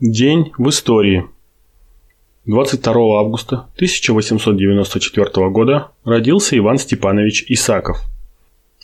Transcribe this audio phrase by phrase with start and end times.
[0.00, 1.24] День в истории.
[2.46, 7.98] 22 августа 1894 года родился Иван Степанович Исаков,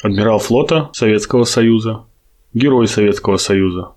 [0.03, 2.01] адмирал флота Советского Союза,
[2.53, 3.93] герой Советского Союза.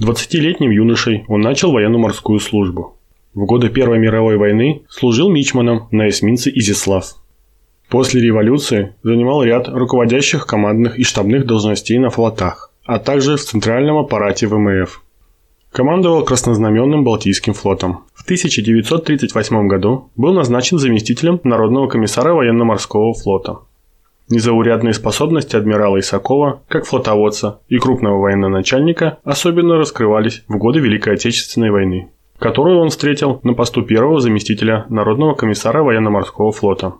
[0.00, 2.96] 20-летним юношей он начал военно-морскую службу.
[3.34, 7.16] В годы Первой мировой войны служил мичманом на эсминце «Изяслав».
[7.88, 13.96] После революции занимал ряд руководящих командных и штабных должностей на флотах, а также в центральном
[13.96, 15.02] аппарате ВМФ–
[15.78, 18.00] Командовал Краснознаменным Балтийским флотом.
[18.12, 23.58] В 1938 году был назначен заместителем Народного комиссара военно-морского флота.
[24.28, 31.70] Незаурядные способности адмирала Исакова, как флотоводца и крупного военно-начальника, особенно раскрывались в годы Великой Отечественной
[31.70, 32.10] войны,
[32.40, 36.94] которую он встретил на посту первого заместителя Народного комиссара военно-морского флота.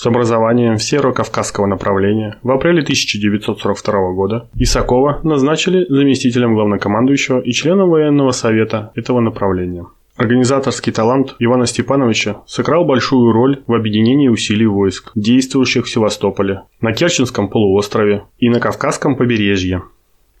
[0.00, 7.90] С образованием в северо-кавказского направления в апреле 1942 года Исакова назначили заместителем главнокомандующего и членом
[7.90, 9.86] военного совета этого направления.
[10.16, 16.92] Организаторский талант Ивана Степановича сыграл большую роль в объединении усилий войск, действующих в Севастополе, на
[16.92, 19.82] Керченском полуострове и на Кавказском побережье.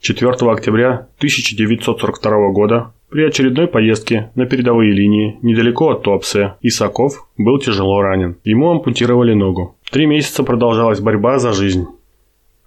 [0.00, 7.58] 4 октября 1942 года при очередной поездке на передовые линии недалеко от Туапсе Исаков был
[7.58, 8.36] тяжело ранен.
[8.44, 9.76] Ему ампутировали ногу.
[9.90, 11.86] Три месяца продолжалась борьба за жизнь.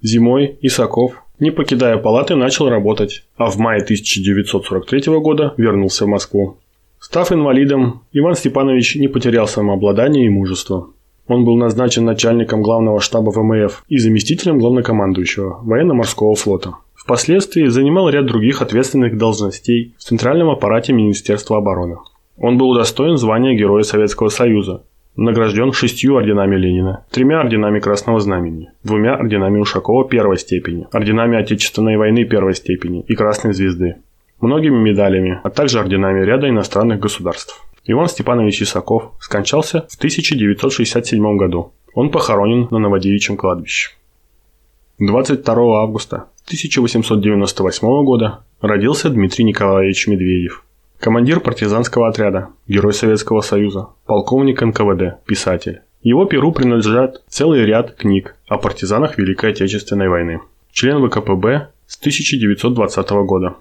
[0.01, 6.57] Зимой Исаков, не покидая палаты, начал работать, а в мае 1943 года вернулся в Москву.
[6.99, 10.89] Став инвалидом, Иван Степанович не потерял самообладание и мужество.
[11.27, 16.75] Он был назначен начальником главного штаба ВМФ и заместителем главнокомандующего военно-морского флота.
[17.11, 21.97] Впоследствии занимал ряд других ответственных должностей в центральном аппарате Министерства обороны.
[22.37, 24.85] Он был удостоен звания Героя Советского Союза,
[25.17, 31.97] награжден шестью орденами Ленина, тремя орденами Красного Знамени, двумя орденами Ушакова первой степени, орденами Отечественной
[31.97, 33.97] войны первой степени и Красной Звезды,
[34.39, 37.61] многими медалями, а также орденами ряда иностранных государств.
[37.83, 41.73] Иван Степанович Исаков скончался в 1967 году.
[41.93, 43.91] Он похоронен на Новодевичьем кладбище.
[44.99, 50.65] 22 августа 1898 года родился Дмитрий Николаевич Медведев,
[50.99, 55.79] командир партизанского отряда, герой Советского Союза, полковник НКВД, писатель.
[56.03, 60.41] Его перу принадлежат целый ряд книг о партизанах Великой Отечественной войны.
[60.73, 63.55] Член ВКПБ с 1920 года.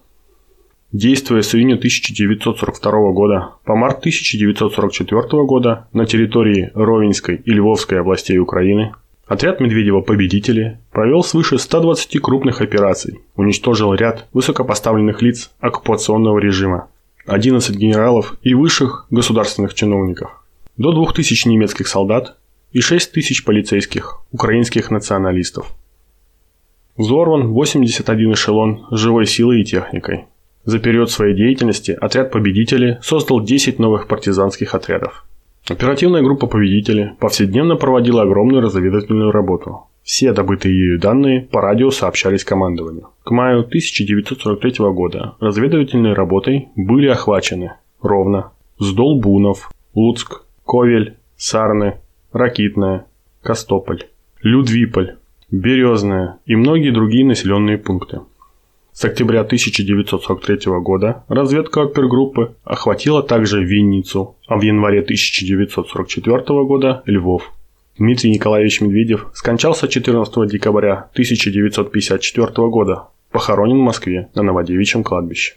[0.90, 8.38] Действуя с июня 1942 года по март 1944 года на территории Ровенской и Львовской областей
[8.38, 8.94] Украины,
[9.30, 16.88] Отряд Медведева-победители провел свыше 120 крупных операций, уничтожил ряд высокопоставленных лиц оккупационного режима,
[17.26, 20.32] 11 генералов и высших государственных чиновников,
[20.76, 22.38] до 2000 немецких солдат
[22.72, 25.72] и 6 тысяч полицейских, украинских националистов.
[26.96, 30.24] Взорван 81 эшелон живой силой и техникой.
[30.64, 35.24] За период своей деятельности отряд победителей создал 10 новых партизанских отрядов–
[35.68, 39.86] Оперативная группа «Победители» повседневно проводила огромную разведывательную работу.
[40.02, 43.10] Все добытые ею данные по радио сообщались командованию.
[43.22, 51.98] К маю 1943 года разведывательной работой были охвачены Ровно, Сдолбунов, Луцк, Ковель, Сарны,
[52.32, 53.06] Ракитная,
[53.42, 54.06] Костополь,
[54.42, 55.16] Людвиполь,
[55.50, 58.20] Березная и многие другие населенные пункты.
[59.00, 67.50] С октября 1943 года разведка опергруппы охватила также Винницу, а в январе 1944 года– Львов.
[67.96, 75.54] Дмитрий Николаевич Медведев скончался 14 декабря 1954 года, похоронен в Москве на Новодевичьем кладбище.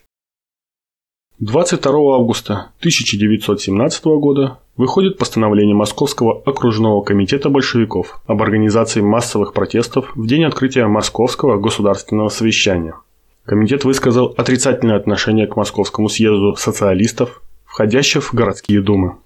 [1.40, 10.28] 22 августа 1917 года выходит постановление Московского окружного комитета большевиков об организации массовых протестов в
[10.28, 12.94] день открытия Московского государственного совещания–
[13.46, 19.18] Комитет высказал отрицательное отношение к Московскому съезду социалистов, входящих в городские думы.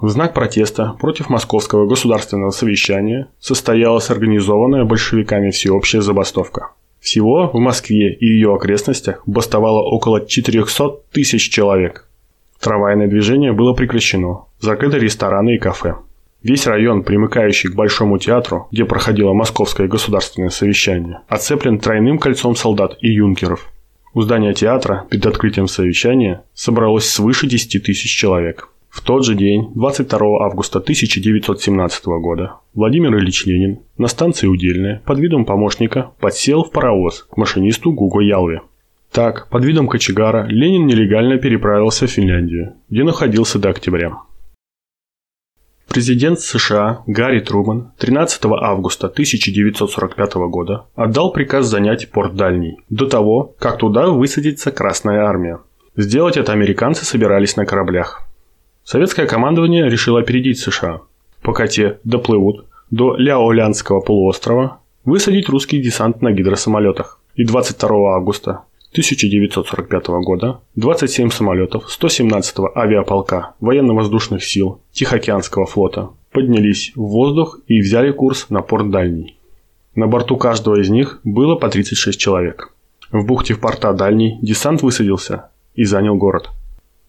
[0.00, 6.72] В знак протеста против Московского государственного совещания состоялась организованная большевиками всеобщая забастовка.
[7.00, 12.08] Всего в Москве и ее окрестностях бастовало около 400 тысяч человек.
[12.60, 15.96] Трамвайное движение было прекращено, закрыты рестораны и кафе.
[16.46, 22.96] Весь район, примыкающий к Большому театру, где проходило Московское государственное совещание, оцеплен тройным кольцом солдат
[23.00, 23.68] и юнкеров.
[24.14, 28.68] У здания театра перед открытием совещания собралось свыше 10 тысяч человек.
[28.88, 35.18] В тот же день, 22 августа 1917 года, Владимир Ильич Ленин на станции Удельная под
[35.18, 38.60] видом помощника подсел в паровоз к машинисту Гуго Ялве.
[39.10, 44.12] Так, под видом кочегара Ленин нелегально переправился в Финляндию, где находился до октября.
[45.96, 53.54] Президент США Гарри Труман 13 августа 1945 года отдал приказ занять порт Дальний до того,
[53.58, 55.60] как туда высадится Красная Армия.
[55.96, 58.28] Сделать это американцы собирались на кораблях.
[58.84, 61.00] Советское командование решило опередить США.
[61.40, 67.20] Пока те доплывут до Ляолянского полуострова, высадить русский десант на гидросамолетах.
[67.36, 68.64] И 22 августа
[68.96, 78.10] 1945 года 27 самолетов 117-го авиаполка военно-воздушных сил Тихоокеанского флота поднялись в воздух и взяли
[78.10, 79.36] курс на порт Дальний.
[79.94, 82.72] На борту каждого из них было по 36 человек.
[83.12, 86.48] В бухте в порта Дальний десант высадился и занял город.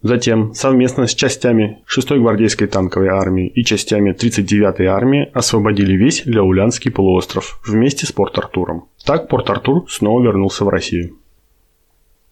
[0.02, 6.92] Затем совместно с частями 6-й гвардейской танковой армии и частями 39-й армии освободили весь Ляулянский
[6.92, 8.90] полуостров вместе с Порт-Артуром.
[9.06, 11.16] Так Порт-Артур снова вернулся в Россию.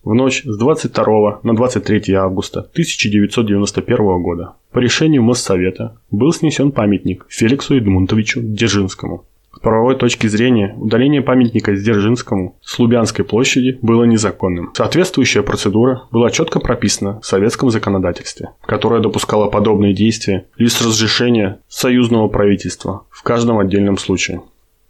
[0.06, 7.26] В ночь с 22 на 23 августа 1991 года по решению Моссовета был снесен памятник
[7.28, 9.26] Феликсу Эдмунтовичу Дзержинскому.
[9.52, 14.70] С правовой точки зрения удаление памятника Дзержинскому с Лубянской площади было незаконным.
[14.76, 21.62] Соответствующая процедура была четко прописана в советском законодательстве, которое допускало подобные действия лишь с разрешения
[21.68, 24.44] союзного правительства в каждом отдельном случае.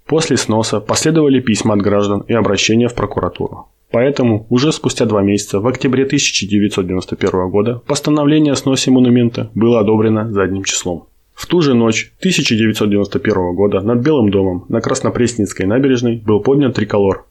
[0.06, 3.70] После сноса последовали письма от граждан и обращения в прокуратуру.
[3.96, 10.34] Поэтому уже спустя два месяца, в октябре 1991 года, постановление о сносе монумента было одобрено
[10.34, 11.08] задним числом.
[11.34, 17.26] В ту же ночь 1991 года над Белым домом на Краснопресненской набережной был поднят триколор.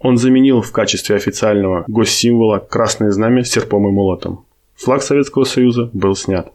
[0.00, 4.44] Он заменил в качестве официального госсимвола красное знамя с серпом и молотом.
[4.74, 6.52] Флаг Советского Союза был снят.